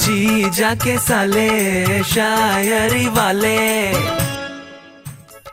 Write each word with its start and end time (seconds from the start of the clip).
जी 0.00 0.50
जाके 0.50 0.98
साले 0.98 2.04
शायरी 2.04 3.06
वाले। 3.08 3.88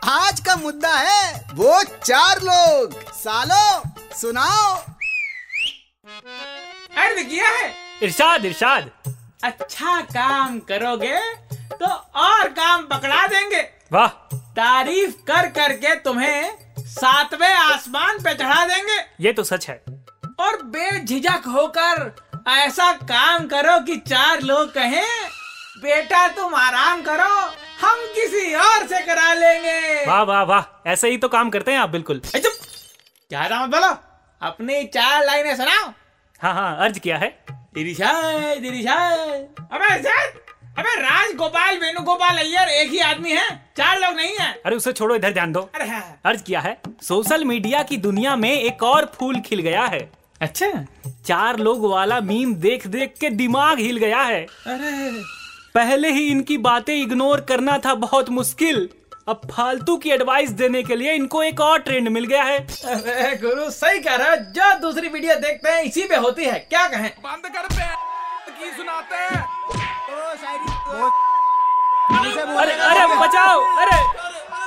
आज 0.08 0.40
का 0.40 0.56
मुद्दा 0.56 0.94
है 0.98 1.46
वो 1.54 1.82
चार 1.82 2.40
लोग। 2.42 3.12
सालो 3.12 3.82
सुनाओ। 4.16 4.74
अर्ज़ 6.96 7.22
किया 7.24 7.48
है। 7.48 7.74
इरशाद 8.02 8.44
इरशाद। 8.44 8.90
अच्छा 9.44 10.00
काम 10.00 10.58
करोगे 10.58 11.18
तो 11.54 11.86
और 12.20 12.48
काम 12.48 12.82
पकड़ा 12.82 13.26
देंगे। 13.26 13.60
वाह। 13.92 14.08
तारीफ़ 14.36 15.10
कर 15.10 15.46
करके 15.48 15.94
तुम्हें 15.94 16.56
सातवें 16.78 17.54
आसमान 17.54 18.18
पे 18.18 18.34
चढ़ा 18.34 18.64
देंगे। 18.64 18.98
ये 19.20 19.32
तो 19.32 19.44
सच 19.44 19.68
है। 19.68 19.82
और 20.40 20.62
बेझिझक 20.62 21.42
होकर 21.48 22.27
ऐसा 22.48 22.92
काम 23.04 23.46
करो 23.46 23.78
कि 23.84 23.96
चार 24.08 24.40
लोग 24.42 24.72
कहें 24.74 25.04
बेटा 25.82 26.26
तुम 26.28 26.54
आराम 26.54 27.02
करो 27.02 27.34
हम 27.80 27.98
किसी 28.14 28.54
और 28.56 28.86
से 28.88 29.00
करा 29.06 29.32
लेंगे। 29.34 30.06
वाह 30.06 30.22
वाह 30.22 30.42
वाह 30.42 30.90
ऐसे 30.92 31.10
ही 31.10 31.16
तो 31.16 31.28
काम 31.28 31.50
करते 31.50 31.72
हैं 31.72 31.78
आप 31.78 31.90
बिल्कुल। 31.90 32.20
चुप। 32.26 32.52
ज़्यादा 33.30 33.64
मत 33.64 33.70
बोलो? 33.70 33.94
अपनी 34.42 34.84
चार 34.86 35.24
लाइनें 35.26 35.54
सुनाओ। 35.56 35.92
हाँ 36.40 36.54
हाँ 36.54 36.76
अर्ज़ 36.84 36.98
किया 36.98 37.18
है। 37.18 37.28
दिरिशाय 37.74 38.56
दिरिशाय 38.56 39.16
अबे 39.72 39.98
जैद 40.00 40.40
अबे 40.78 40.94
राजगोपाल 41.00 41.78
वेणुगोपाल 41.78 42.38
अय्यर 42.38 42.68
एक 42.70 42.90
ही 42.90 42.98
आदमी 43.02 43.32
है। 43.32 43.48
चार 43.76 43.98
लोग 44.00 44.14
नहीं 44.16 44.36
है। 44.38 44.52
अरे 44.66 44.76
उसे 44.76 44.92
छोड़ो 44.92 45.14
इधर 45.14 45.32
ध्यान 45.32 45.52
दो। 45.52 45.60
अरे 45.74 45.88
हाँ। 45.88 46.20
अर्ज़ 46.24 46.42
किया 46.42 46.60
है 46.60 46.76
सोशल 47.02 47.44
मीडिया 47.44 47.82
की 47.82 47.96
दुनिया 47.98 48.36
में 48.36 48.52
एक 48.52 48.82
और 48.82 49.12
फूल 49.18 49.40
खिल 49.40 49.60
गया 49.60 49.84
है। 49.84 50.08
अच्छा। 50.40 50.66
चार 51.28 51.58
लोग 51.58 51.84
वाला 51.90 52.20
मीम 52.20 52.54
देख 52.54 52.86
देख 52.86 53.14
के 53.20 53.30
दिमाग 53.30 53.78
हिल 53.78 53.96
गया 53.96 54.20
है। 54.20 54.40
अरे। 54.42 55.22
पहले 55.74 56.10
ही 56.12 56.26
इनकी 56.26 56.58
बातें 56.58 56.94
इग्नोर 56.94 57.40
करना 57.40 57.78
था 57.78 57.94
बहुत 57.94 58.30
मुश्किल। 58.30 58.88
अब 59.28 59.40
फालतू 59.50 59.96
की 59.96 60.10
एडवाइस 60.10 60.50
देने 60.50 60.82
के 60.82 60.96
लिए 60.96 61.12
इनको 61.12 61.42
एक 61.42 61.60
और 61.60 61.78
ट्रेंड 61.78 62.08
मिल 62.08 62.24
गया 62.24 62.42
है। 62.42 62.58
अरे 62.58 63.36
गुरु 63.36 63.70
सही 63.70 63.98
कह 64.00 64.14
रहा 64.14 64.30
है। 64.30 64.52
जो 64.52 64.78
दूसरी 64.80 65.08
वीडियो 65.08 65.34
देखते 65.34 65.70
हैं 65.70 65.82
इसी 65.82 66.02
पे 66.02 66.16
होती 66.16 66.44
है। 66.44 66.58
क्या 66.70 66.86
कहें? 66.88 67.10
बंद 67.24 67.52
कर 67.56 67.66
पे। 67.66 67.86
की 68.60 68.70
सुनाते 68.76 69.16
हैं? 69.16 69.42
ओ 70.10 70.34
शायरी। 70.36 70.66
अरे 72.56 72.72
अरे। 72.72 73.16
बचाओ। 73.20 73.60
अरे 73.76 73.96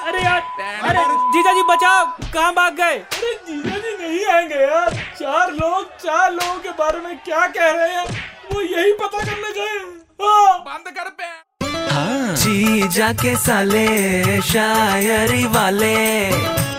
अरे 0.07 0.21
यार 0.23 0.41
अरे 0.83 0.99
जीजा 1.33 1.51
जी 1.53 1.61
बचाओ। 1.63 2.05
कहाँ 2.33 2.53
भाग 2.53 2.75
गए? 2.75 2.97
अरे 2.97 3.33
जीजा 3.47 3.77
जी 3.77 3.91
नहीं 4.03 4.25
आएँगे 4.25 4.55
यार। 4.55 4.93
चार 5.19 5.51
लोग 5.51 5.85
चार 5.97 6.31
लोगों 6.31 6.40
के 6.71 6.77
बारे 6.77 6.99
में 6.99 7.17
क्या 7.17 7.45
कह 7.47 7.71
रहे 7.71 7.95
हैं? 7.95 8.05
वो 8.53 8.61
यही 8.61 8.93
पता 8.93 9.19
करने 9.19 9.51
गए 9.53 9.77
हाँ। 10.23 10.59
बंद 10.59 10.93
कर 10.97 11.09
पे। 11.09 11.29
जी 12.35 12.87
जाके 12.87 13.35
साले 13.37 14.41
शायरी 14.41 15.45
वाले। 15.45 16.70